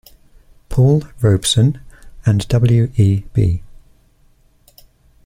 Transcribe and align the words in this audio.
Paul 0.69 1.03
Robeson 1.21 1.79
and 2.25 2.47
W. 2.47 2.91
E. 2.97 3.21
B. 3.33 3.61